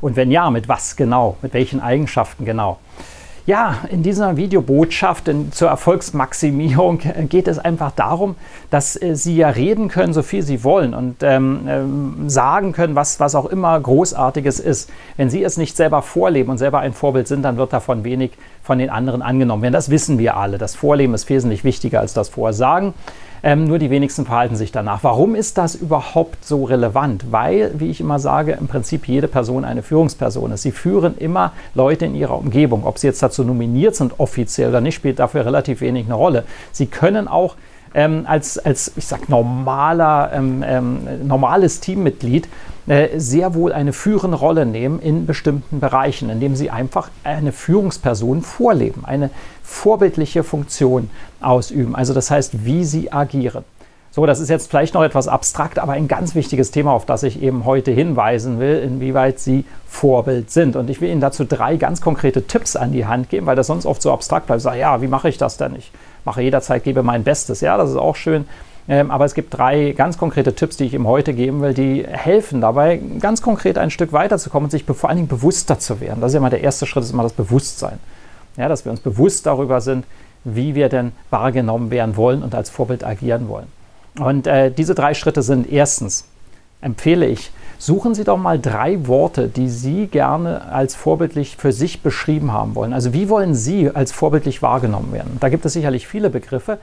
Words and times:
Und 0.00 0.16
wenn 0.16 0.30
ja, 0.30 0.50
mit 0.50 0.68
was 0.68 0.96
genau? 0.96 1.36
Mit 1.42 1.54
welchen 1.54 1.80
Eigenschaften 1.80 2.44
genau? 2.44 2.78
Ja, 3.46 3.76
in 3.90 4.02
dieser 4.02 4.36
Videobotschaft 4.36 5.28
in, 5.28 5.52
zur 5.52 5.68
Erfolgsmaximierung 5.68 6.98
äh, 7.02 7.26
geht 7.26 7.46
es 7.46 7.60
einfach 7.60 7.92
darum, 7.92 8.34
dass 8.70 9.00
äh, 9.00 9.14
Sie 9.14 9.36
ja 9.36 9.50
reden 9.50 9.86
können, 9.86 10.12
so 10.12 10.22
viel 10.22 10.42
Sie 10.42 10.64
wollen 10.64 10.94
und 10.94 11.22
ähm, 11.22 11.60
ähm, 11.68 12.28
sagen 12.28 12.72
können, 12.72 12.96
was, 12.96 13.20
was 13.20 13.36
auch 13.36 13.46
immer 13.46 13.78
Großartiges 13.78 14.58
ist. 14.58 14.90
Wenn 15.16 15.30
Sie 15.30 15.44
es 15.44 15.56
nicht 15.58 15.76
selber 15.76 16.02
vorleben 16.02 16.50
und 16.50 16.58
selber 16.58 16.80
ein 16.80 16.92
Vorbild 16.92 17.28
sind, 17.28 17.42
dann 17.42 17.56
wird 17.56 17.72
davon 17.72 18.02
wenig 18.02 18.32
von 18.64 18.80
den 18.80 18.90
anderen 18.90 19.22
angenommen 19.22 19.62
werden. 19.62 19.74
Das 19.74 19.90
wissen 19.90 20.18
wir 20.18 20.36
alle. 20.36 20.58
Das 20.58 20.74
Vorleben 20.74 21.14
ist 21.14 21.30
wesentlich 21.30 21.62
wichtiger 21.62 22.00
als 22.00 22.14
das 22.14 22.28
Vorsagen. 22.28 22.94
Ähm, 23.42 23.64
nur 23.64 23.78
die 23.78 23.90
wenigsten 23.90 24.24
verhalten 24.24 24.56
sich 24.56 24.72
danach. 24.72 25.04
Warum 25.04 25.34
ist 25.34 25.58
das 25.58 25.74
überhaupt 25.74 26.44
so 26.44 26.64
relevant? 26.64 27.30
Weil, 27.30 27.72
wie 27.78 27.90
ich 27.90 28.00
immer 28.00 28.18
sage, 28.18 28.52
im 28.52 28.68
Prinzip 28.68 29.08
jede 29.08 29.28
Person 29.28 29.64
eine 29.64 29.82
Führungsperson 29.82 30.52
ist. 30.52 30.62
Sie 30.62 30.72
führen 30.72 31.16
immer 31.18 31.52
Leute 31.74 32.06
in 32.06 32.14
ihrer 32.14 32.38
Umgebung. 32.38 32.84
Ob 32.84 32.98
sie 32.98 33.06
jetzt 33.06 33.22
dazu 33.22 33.44
nominiert 33.44 33.94
sind, 33.96 34.18
offiziell 34.18 34.70
oder 34.70 34.80
nicht, 34.80 34.94
spielt 34.94 35.18
dafür 35.18 35.44
relativ 35.44 35.80
wenig 35.80 36.06
eine 36.06 36.14
Rolle. 36.14 36.44
Sie 36.72 36.86
können 36.86 37.28
auch 37.28 37.56
ähm, 37.94 38.24
als, 38.26 38.58
als, 38.58 38.92
ich 38.96 39.06
sag, 39.06 39.28
normaler, 39.28 40.30
ähm, 40.34 40.62
ähm, 40.66 41.26
normales 41.26 41.80
Teammitglied 41.80 42.48
sehr 43.16 43.54
wohl 43.54 43.72
eine 43.72 43.92
führende 43.92 44.36
Rolle 44.36 44.64
nehmen 44.64 45.00
in 45.00 45.26
bestimmten 45.26 45.80
Bereichen, 45.80 46.30
indem 46.30 46.54
sie 46.54 46.70
einfach 46.70 47.10
eine 47.24 47.50
Führungsperson 47.50 48.42
vorleben, 48.42 49.04
eine 49.04 49.30
vorbildliche 49.62 50.44
Funktion 50.44 51.10
ausüben. 51.40 51.96
Also 51.96 52.14
das 52.14 52.30
heißt, 52.30 52.64
wie 52.64 52.84
sie 52.84 53.12
agieren. 53.12 53.64
So, 54.16 54.24
das 54.24 54.40
ist 54.40 54.48
jetzt 54.48 54.70
vielleicht 54.70 54.94
noch 54.94 55.02
etwas 55.02 55.28
abstrakt, 55.28 55.78
aber 55.78 55.92
ein 55.92 56.08
ganz 56.08 56.34
wichtiges 56.34 56.70
Thema, 56.70 56.92
auf 56.92 57.04
das 57.04 57.22
ich 57.22 57.42
eben 57.42 57.66
heute 57.66 57.90
hinweisen 57.90 58.58
will, 58.58 58.78
inwieweit 58.78 59.38
Sie 59.38 59.66
Vorbild 59.86 60.50
sind. 60.50 60.74
Und 60.74 60.88
ich 60.88 61.02
will 61.02 61.10
Ihnen 61.10 61.20
dazu 61.20 61.44
drei 61.44 61.76
ganz 61.76 62.00
konkrete 62.00 62.46
Tipps 62.46 62.76
an 62.76 62.92
die 62.92 63.04
Hand 63.04 63.28
geben, 63.28 63.44
weil 63.44 63.56
das 63.56 63.66
sonst 63.66 63.84
oft 63.84 64.00
so 64.00 64.10
abstrakt 64.10 64.46
bleibt. 64.46 64.60
Ich 64.60 64.64
sage, 64.64 64.78
ja, 64.78 65.02
wie 65.02 65.06
mache 65.06 65.28
ich 65.28 65.36
das 65.36 65.58
denn? 65.58 65.76
Ich 65.76 65.92
mache 66.24 66.40
jederzeit, 66.40 66.82
gebe 66.82 67.02
mein 67.02 67.24
Bestes. 67.24 67.60
Ja, 67.60 67.76
das 67.76 67.90
ist 67.90 67.96
auch 67.96 68.16
schön. 68.16 68.46
Ähm, 68.88 69.10
aber 69.10 69.24
es 69.24 69.34
gibt 69.34 69.56
drei 69.56 69.92
ganz 69.92 70.16
konkrete 70.16 70.54
Tipps, 70.54 70.76
die 70.76 70.84
ich 70.84 70.94
ihm 70.94 71.06
heute 71.06 71.34
geben 71.34 71.60
will, 71.60 71.74
die 71.74 72.06
helfen 72.06 72.60
dabei, 72.60 73.00
ganz 73.20 73.42
konkret 73.42 73.78
ein 73.78 73.90
Stück 73.90 74.12
weiterzukommen 74.12 74.66
und 74.66 74.70
sich 74.70 74.84
vor 74.84 75.08
allen 75.08 75.16
Dingen 75.16 75.28
bewusster 75.28 75.78
zu 75.78 76.00
werden. 76.00 76.20
Das 76.20 76.30
ist 76.30 76.34
ja 76.34 76.40
mal 76.40 76.50
der 76.50 76.60
erste 76.60 76.86
Schritt, 76.86 77.02
ist 77.02 77.12
immer 77.12 77.24
das 77.24 77.32
Bewusstsein. 77.32 77.98
Ja, 78.56 78.68
dass 78.68 78.84
wir 78.84 78.92
uns 78.92 79.00
bewusst 79.00 79.44
darüber 79.46 79.80
sind, 79.80 80.06
wie 80.44 80.74
wir 80.74 80.88
denn 80.88 81.12
wahrgenommen 81.30 81.90
werden 81.90 82.16
wollen 82.16 82.42
und 82.42 82.54
als 82.54 82.70
Vorbild 82.70 83.04
agieren 83.04 83.48
wollen. 83.48 83.66
Und 84.18 84.46
äh, 84.46 84.70
diese 84.70 84.94
drei 84.94 85.12
Schritte 85.12 85.42
sind 85.42 85.70
erstens, 85.70 86.24
empfehle 86.80 87.26
ich, 87.26 87.50
suchen 87.78 88.14
Sie 88.14 88.24
doch 88.24 88.38
mal 88.38 88.58
drei 88.58 89.06
Worte, 89.08 89.48
die 89.48 89.68
Sie 89.68 90.06
gerne 90.06 90.62
als 90.70 90.94
vorbildlich 90.94 91.56
für 91.56 91.72
sich 91.72 92.02
beschrieben 92.02 92.52
haben 92.52 92.74
wollen. 92.74 92.92
Also 92.92 93.12
wie 93.12 93.28
wollen 93.28 93.54
Sie 93.54 93.90
als 93.90 94.12
vorbildlich 94.12 94.62
wahrgenommen 94.62 95.12
werden? 95.12 95.36
Da 95.40 95.48
gibt 95.48 95.66
es 95.66 95.72
sicherlich 95.74 96.06
viele 96.06 96.30
Begriffe, 96.30 96.78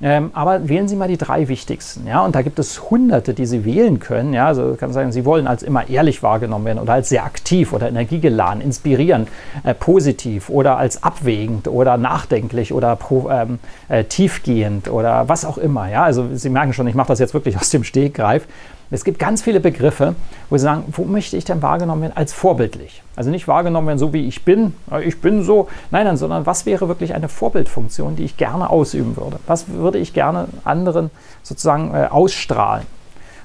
ähm, 0.00 0.30
aber 0.32 0.68
wählen 0.68 0.86
Sie 0.86 0.94
mal 0.94 1.08
die 1.08 1.16
drei 1.16 1.48
wichtigsten. 1.48 2.06
Ja? 2.06 2.24
Und 2.24 2.34
da 2.34 2.42
gibt 2.42 2.58
es 2.58 2.90
hunderte, 2.90 3.34
die 3.34 3.46
Sie 3.46 3.64
wählen 3.64 3.98
können. 3.98 4.32
Ja? 4.32 4.46
Also 4.46 4.76
kann 4.78 4.92
sagen, 4.92 5.10
Sie 5.10 5.24
wollen 5.24 5.48
als 5.48 5.64
immer 5.64 5.88
ehrlich 5.88 6.22
wahrgenommen 6.22 6.66
werden 6.66 6.78
oder 6.78 6.92
als 6.92 7.08
sehr 7.08 7.24
aktiv 7.24 7.72
oder 7.72 7.88
energiegeladen, 7.88 8.62
inspirierend, 8.62 9.28
äh, 9.64 9.74
positiv 9.74 10.50
oder 10.50 10.76
als 10.76 11.02
abwägend 11.02 11.66
oder 11.66 11.96
nachdenklich 11.96 12.72
oder 12.72 12.94
pro, 12.94 13.28
ähm, 13.28 13.58
äh, 13.88 14.04
tiefgehend 14.04 14.88
oder 14.88 15.28
was 15.28 15.44
auch 15.44 15.58
immer. 15.58 15.88
Ja? 15.90 16.04
Also 16.04 16.28
Sie 16.32 16.48
merken 16.48 16.72
schon, 16.72 16.86
ich 16.86 16.94
mache 16.94 17.08
das 17.08 17.18
jetzt 17.18 17.34
wirklich 17.34 17.56
aus 17.56 17.70
dem 17.70 17.82
Stegreif. 17.82 18.46
Es 18.90 19.04
gibt 19.04 19.18
ganz 19.18 19.42
viele 19.42 19.60
Begriffe, 19.60 20.14
wo 20.48 20.56
sie 20.56 20.62
sagen, 20.62 20.84
wo 20.92 21.04
möchte 21.04 21.36
ich 21.36 21.44
denn 21.44 21.60
wahrgenommen 21.60 22.02
werden 22.02 22.16
als 22.16 22.32
vorbildlich? 22.32 23.02
Also 23.16 23.30
nicht 23.30 23.46
wahrgenommen 23.46 23.86
werden, 23.86 23.98
so 23.98 24.14
wie 24.14 24.26
ich 24.26 24.44
bin, 24.44 24.74
ich 25.04 25.20
bin 25.20 25.42
so, 25.42 25.68
nein, 25.90 26.06
nein, 26.06 26.16
sondern 26.16 26.46
was 26.46 26.64
wäre 26.64 26.88
wirklich 26.88 27.14
eine 27.14 27.28
Vorbildfunktion, 27.28 28.16
die 28.16 28.24
ich 28.24 28.38
gerne 28.38 28.70
ausüben 28.70 29.16
würde? 29.16 29.40
Was 29.46 29.68
würde 29.68 29.98
ich 29.98 30.14
gerne 30.14 30.48
anderen 30.64 31.10
sozusagen 31.42 31.94
äh, 31.94 32.06
ausstrahlen? 32.10 32.86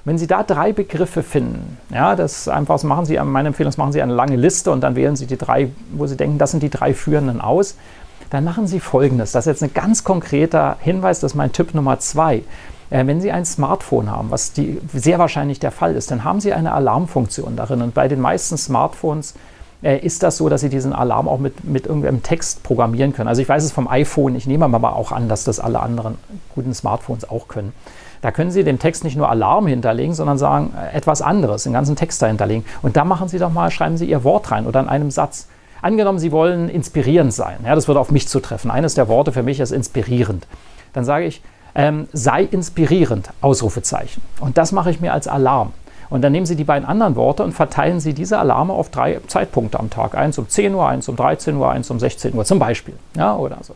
Wenn 0.05 0.17
Sie 0.17 0.27
da 0.27 0.43
drei 0.43 0.73
Begriffe 0.73 1.23
finden, 1.23 1.77
ja, 1.89 2.15
das 2.15 2.49
einfach 2.49 2.77
so 2.77 2.87
machen 2.87 3.05
Sie, 3.05 3.17
meine 3.23 3.47
Empfehlung 3.47 3.69
ist, 3.69 3.77
machen 3.77 3.93
Sie 3.93 4.01
eine 4.01 4.13
lange 4.13 4.35
Liste 4.35 4.69
und 4.71 4.81
dann 4.81 4.95
wählen 4.95 5.15
Sie 5.15 5.27
die 5.27 5.37
drei, 5.37 5.69
wo 5.91 6.07
Sie 6.07 6.17
denken, 6.17 6.37
das 6.37 6.51
sind 6.51 6.61
die 6.61 6.69
drei 6.69 6.93
führenden 6.93 7.39
aus. 7.39 7.75
Dann 8.29 8.43
machen 8.43 8.67
Sie 8.67 8.79
folgendes. 8.79 9.31
Das 9.31 9.45
ist 9.45 9.61
jetzt 9.61 9.63
ein 9.63 9.73
ganz 9.73 10.03
konkreter 10.03 10.77
Hinweis, 10.79 11.19
das 11.21 11.33
ist 11.33 11.35
mein 11.35 11.53
Tipp 11.53 11.73
Nummer 11.73 11.99
zwei. 11.99 12.43
Äh, 12.93 13.07
wenn 13.07 13.19
Sie 13.19 13.31
ein 13.31 13.43
Smartphone 13.43 14.11
haben, 14.11 14.29
was 14.29 14.53
die, 14.53 14.79
sehr 14.93 15.17
wahrscheinlich 15.17 15.59
der 15.59 15.71
Fall 15.71 15.95
ist, 15.95 16.11
dann 16.11 16.23
haben 16.23 16.39
Sie 16.39 16.53
eine 16.53 16.73
Alarmfunktion 16.73 17.55
darin. 17.55 17.81
Und 17.81 17.95
bei 17.95 18.07
den 18.07 18.21
meisten 18.21 18.55
Smartphones 18.55 19.33
äh, 19.81 19.97
ist 19.97 20.21
das 20.21 20.37
so, 20.37 20.47
dass 20.47 20.61
Sie 20.61 20.69
diesen 20.69 20.93
Alarm 20.93 21.27
auch 21.27 21.39
mit, 21.39 21.63
mit 21.63 21.87
irgendeinem 21.87 22.21
Text 22.21 22.61
programmieren 22.61 23.11
können. 23.11 23.27
Also 23.27 23.41
ich 23.41 23.49
weiß 23.49 23.63
es 23.63 23.71
vom 23.71 23.87
iPhone, 23.87 24.35
ich 24.35 24.45
nehme 24.45 24.65
aber 24.65 24.95
auch 24.95 25.11
an, 25.11 25.27
dass 25.27 25.43
das 25.43 25.59
alle 25.59 25.79
anderen 25.79 26.19
guten 26.53 26.73
Smartphones 26.75 27.27
auch 27.27 27.47
können. 27.47 27.73
Da 28.21 28.31
können 28.31 28.51
Sie 28.51 28.63
dem 28.63 28.77
Text 28.77 29.03
nicht 29.03 29.17
nur 29.17 29.27
Alarm 29.27 29.65
hinterlegen, 29.65 30.13
sondern 30.13 30.37
sagen 30.37 30.73
äh, 30.79 30.95
etwas 30.95 31.23
anderes, 31.23 31.63
den 31.63 31.73
ganzen 31.73 31.95
Text 31.95 32.21
dahinterlegen. 32.21 32.63
Und 32.83 32.95
da 32.95 33.05
machen 33.05 33.27
Sie 33.27 33.39
doch 33.39 33.51
mal, 33.51 33.71
schreiben 33.71 33.97
Sie 33.97 34.05
Ihr 34.05 34.23
Wort 34.23 34.51
rein 34.51 34.67
oder 34.67 34.79
in 34.79 34.87
einem 34.87 35.09
Satz. 35.09 35.47
Angenommen, 35.81 36.19
Sie 36.19 36.31
wollen 36.31 36.69
inspirierend 36.69 37.33
sein. 37.33 37.57
Ja, 37.65 37.73
das 37.73 37.87
würde 37.87 37.99
auf 37.99 38.11
mich 38.11 38.27
zutreffen. 38.27 38.69
Eines 38.69 38.93
der 38.93 39.07
Worte 39.07 39.31
für 39.31 39.41
mich 39.41 39.59
ist 39.59 39.71
inspirierend. 39.71 40.45
Dann 40.93 41.05
sage 41.05 41.25
ich, 41.25 41.41
ähm, 41.75 42.07
sei 42.13 42.43
inspirierend, 42.43 43.29
Ausrufezeichen. 43.41 44.21
Und 44.39 44.57
das 44.57 44.71
mache 44.71 44.91
ich 44.91 45.01
mir 45.01 45.13
als 45.13 45.27
Alarm. 45.27 45.73
Und 46.09 46.21
dann 46.21 46.31
nehmen 46.31 46.45
Sie 46.45 46.55
die 46.55 46.63
beiden 46.63 46.87
anderen 46.87 47.15
Worte 47.15 47.43
und 47.43 47.53
verteilen 47.53 47.99
Sie 47.99 48.13
diese 48.13 48.37
Alarme 48.37 48.73
auf 48.73 48.89
drei 48.89 49.19
Zeitpunkte 49.27 49.79
am 49.79 49.89
Tag. 49.89 50.15
Eins 50.15 50.37
um 50.37 50.47
10 50.47 50.75
Uhr, 50.75 50.87
eins 50.87 51.09
um 51.09 51.15
13 51.15 51.55
Uhr, 51.55 51.71
eins 51.71 51.89
um 51.89 51.99
16 51.99 52.35
Uhr 52.35 52.45
zum 52.45 52.59
Beispiel. 52.59 52.93
Ja, 53.15 53.35
oder 53.35 53.57
so. 53.61 53.75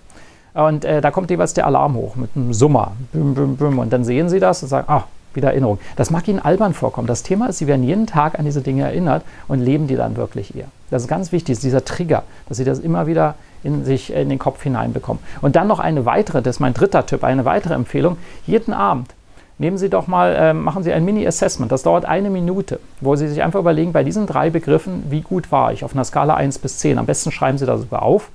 Und 0.54 0.86
äh, 0.86 1.02
da 1.02 1.12
kommt 1.12 1.30
jeweils 1.30 1.54
der 1.54 1.66
Alarm 1.66 1.96
hoch 1.96 2.16
mit 2.16 2.32
einem 2.36 2.54
Summer. 2.54 2.92
Büm, 3.12 3.34
büm, 3.34 3.56
büm. 3.58 3.80
Und 3.80 3.92
dann 3.92 4.04
sehen 4.04 4.30
Sie 4.30 4.40
das 4.40 4.62
und 4.62 4.70
sagen, 4.70 4.88
ah, 4.88 5.04
wieder 5.34 5.50
Erinnerung. 5.50 5.80
Das 5.96 6.10
mag 6.10 6.28
Ihnen 6.28 6.40
albern 6.40 6.74
vorkommen. 6.74 7.08
Das 7.08 7.24
Thema 7.24 7.48
ist, 7.48 7.60
Sie 7.60 7.68
werden 7.68 7.84
jeden 7.84 8.08
Tag 8.08 8.40
an 8.40 8.46
diese 8.46 8.62
Dinge 8.62 8.84
erinnert 8.84 9.24
und 9.48 9.60
leben 9.60 9.88
die 9.88 9.96
dann 9.96 10.18
wirklich 10.18 10.56
eher. 10.56 10.68
Das 10.90 11.04
ist 11.04 11.08
ganz 11.08 11.32
wichtig, 11.32 11.60
dieser 11.60 11.86
Trigger, 11.86 12.24
dass 12.48 12.58
Sie 12.58 12.64
das 12.64 12.80
immer 12.80 13.08
wieder 13.08 13.36
in 13.64 13.86
sich 13.86 14.14
in 14.14 14.30
den 14.30 14.40
Kopf 14.40 14.64
hineinbekommen. 14.64 15.22
Und 15.42 15.56
dann 15.56 15.68
noch 15.68 15.80
eine 15.80 16.06
weitere, 16.06 16.42
das 16.42 16.58
ist 16.58 16.60
mein 16.60 16.74
dritter 16.74 17.06
Tipp, 17.06 17.24
eine 17.24 17.46
weitere 17.46 17.74
Empfehlung. 17.74 18.18
Jeden 18.46 18.74
Abend 18.74 19.14
nehmen 19.58 19.78
Sie 19.78 19.90
doch 19.90 20.08
mal, 20.08 20.36
äh, 20.36 20.54
machen 20.54 20.84
Sie 20.84 20.94
ein 20.94 21.04
Mini-Assessment. 21.04 21.72
Das 21.72 21.84
dauert 21.84 22.06
eine 22.06 22.30
Minute, 22.30 22.80
wo 23.02 23.16
Sie 23.16 23.28
sich 23.28 23.42
einfach 23.42 23.60
überlegen, 23.60 23.92
bei 23.92 24.04
diesen 24.04 24.28
drei 24.28 24.50
Begriffen, 24.50 25.06
wie 25.10 25.22
gut 25.22 25.52
war 25.52 25.74
ich 25.74 25.84
auf 25.84 25.94
einer 25.94 26.04
Skala 26.04 26.36
1 26.36 26.60
bis 26.60 26.78
10. 26.80 27.00
Am 27.00 27.06
besten 27.06 27.32
schreiben 27.32 27.58
Sie 27.58 27.66
das 27.66 27.82
sogar 27.82 28.04
auf 28.04 28.30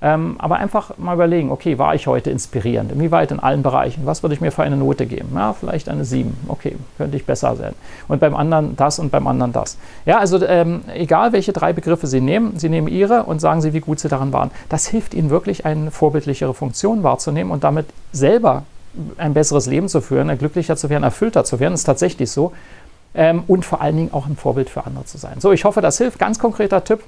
ähm, 0.00 0.36
aber 0.38 0.56
einfach 0.56 0.96
mal 0.96 1.14
überlegen, 1.14 1.50
okay, 1.50 1.76
war 1.78 1.94
ich 1.94 2.06
heute 2.06 2.30
inspirierend? 2.30 2.92
Inwieweit 2.92 3.32
in 3.32 3.40
allen 3.40 3.64
Bereichen? 3.64 4.06
Was 4.06 4.22
würde 4.22 4.34
ich 4.34 4.40
mir 4.40 4.52
für 4.52 4.62
eine 4.62 4.76
Note 4.76 5.06
geben? 5.06 5.30
Ja, 5.34 5.52
vielleicht 5.52 5.88
eine 5.88 6.04
7. 6.04 6.36
Okay, 6.46 6.76
könnte 6.96 7.16
ich 7.16 7.26
besser 7.26 7.56
sein. 7.56 7.74
Und 8.06 8.20
beim 8.20 8.36
anderen 8.36 8.76
das 8.76 9.00
und 9.00 9.10
beim 9.10 9.26
anderen 9.26 9.52
das. 9.52 9.76
Ja, 10.06 10.18
also 10.18 10.44
ähm, 10.46 10.82
egal 10.94 11.32
welche 11.32 11.52
drei 11.52 11.72
Begriffe 11.72 12.06
Sie 12.06 12.20
nehmen, 12.20 12.58
Sie 12.58 12.68
nehmen 12.68 12.86
Ihre 12.86 13.24
und 13.24 13.40
sagen 13.40 13.60
Sie, 13.60 13.72
wie 13.72 13.80
gut 13.80 13.98
Sie 13.98 14.08
daran 14.08 14.32
waren. 14.32 14.52
Das 14.68 14.86
hilft 14.86 15.14
Ihnen 15.14 15.30
wirklich, 15.30 15.66
eine 15.66 15.90
vorbildlichere 15.90 16.54
Funktion 16.54 17.02
wahrzunehmen 17.02 17.50
und 17.50 17.64
damit 17.64 17.86
selber 18.12 18.62
ein 19.16 19.34
besseres 19.34 19.66
Leben 19.66 19.88
zu 19.88 20.00
führen, 20.00 20.36
glücklicher 20.38 20.76
zu 20.76 20.90
werden, 20.90 21.02
erfüllter 21.02 21.42
zu 21.42 21.58
werden. 21.58 21.72
Das 21.72 21.80
ist 21.80 21.86
tatsächlich 21.86 22.30
so. 22.30 22.52
Ähm, 23.14 23.42
und 23.48 23.64
vor 23.64 23.80
allen 23.80 23.96
Dingen 23.96 24.12
auch 24.12 24.26
ein 24.26 24.36
Vorbild 24.36 24.70
für 24.70 24.86
andere 24.86 25.06
zu 25.06 25.18
sein. 25.18 25.40
So, 25.40 25.50
ich 25.50 25.64
hoffe, 25.64 25.80
das 25.80 25.98
hilft. 25.98 26.20
Ganz 26.20 26.38
konkreter 26.38 26.84
Tipp. 26.84 27.00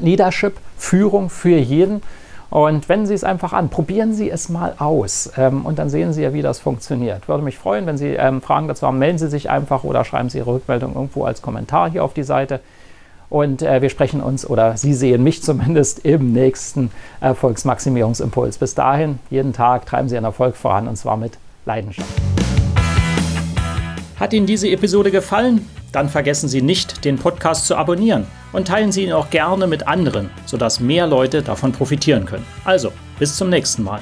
Leadership, 0.00 0.56
Führung 0.76 1.30
für 1.30 1.56
jeden. 1.56 2.02
Und 2.50 2.88
wenden 2.88 3.06
Sie 3.06 3.14
es 3.14 3.24
einfach 3.24 3.52
an, 3.52 3.68
probieren 3.68 4.14
Sie 4.14 4.30
es 4.30 4.48
mal 4.48 4.74
aus 4.78 5.32
ähm, 5.36 5.66
und 5.66 5.80
dann 5.80 5.90
sehen 5.90 6.12
Sie 6.12 6.22
ja, 6.22 6.32
wie 6.32 6.42
das 6.42 6.60
funktioniert. 6.60 7.26
Würde 7.26 7.42
mich 7.42 7.58
freuen, 7.58 7.84
wenn 7.86 7.98
Sie 7.98 8.10
ähm, 8.10 8.40
Fragen 8.40 8.68
dazu 8.68 8.86
haben, 8.86 8.98
melden 9.00 9.18
Sie 9.18 9.28
sich 9.28 9.50
einfach 9.50 9.82
oder 9.82 10.04
schreiben 10.04 10.30
Sie 10.30 10.38
Ihre 10.38 10.52
Rückmeldung 10.52 10.94
irgendwo 10.94 11.24
als 11.24 11.42
Kommentar 11.42 11.90
hier 11.90 12.04
auf 12.04 12.14
die 12.14 12.22
Seite. 12.22 12.60
Und 13.28 13.62
äh, 13.62 13.82
wir 13.82 13.90
sprechen 13.90 14.20
uns 14.20 14.48
oder 14.48 14.76
Sie 14.76 14.94
sehen 14.94 15.24
mich 15.24 15.42
zumindest 15.42 16.04
im 16.04 16.32
nächsten 16.32 16.92
Erfolgsmaximierungsimpuls. 17.20 18.58
Bis 18.58 18.76
dahin, 18.76 19.18
jeden 19.30 19.52
Tag 19.52 19.86
treiben 19.86 20.08
Sie 20.08 20.14
Ihren 20.14 20.24
Erfolg 20.24 20.54
voran 20.54 20.86
und 20.86 20.96
zwar 20.96 21.16
mit 21.16 21.38
Leidenschaft. 21.66 22.08
Hat 24.20 24.32
Ihnen 24.32 24.46
diese 24.46 24.68
Episode 24.68 25.10
gefallen? 25.10 25.68
dann 25.94 26.08
vergessen 26.08 26.48
Sie 26.48 26.60
nicht, 26.60 27.04
den 27.04 27.18
Podcast 27.18 27.66
zu 27.66 27.76
abonnieren 27.76 28.26
und 28.54 28.68
teilen 28.68 28.92
Sie 28.92 29.04
ihn 29.04 29.12
auch 29.12 29.28
gerne 29.28 29.66
mit 29.66 29.86
anderen, 29.86 30.30
sodass 30.46 30.80
mehr 30.80 31.06
Leute 31.06 31.42
davon 31.42 31.72
profitieren 31.72 32.24
können. 32.24 32.46
Also, 32.64 32.92
bis 33.18 33.36
zum 33.36 33.50
nächsten 33.50 33.82
Mal. 33.82 34.00